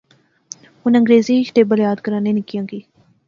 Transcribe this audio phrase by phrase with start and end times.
[0.81, 2.79] ہن انگریزی اچ ٹیبل یاد کرانے نکیاں کی